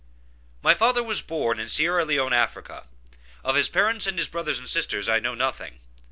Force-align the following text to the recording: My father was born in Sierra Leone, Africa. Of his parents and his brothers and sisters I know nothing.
My 0.63 0.73
father 0.73 1.03
was 1.03 1.21
born 1.21 1.59
in 1.59 1.69
Sierra 1.69 2.03
Leone, 2.03 2.33
Africa. 2.33 2.87
Of 3.43 3.53
his 3.53 3.69
parents 3.69 4.07
and 4.07 4.17
his 4.17 4.27
brothers 4.27 4.57
and 4.57 4.67
sisters 4.67 5.07
I 5.07 5.19
know 5.19 5.35
nothing. 5.35 5.79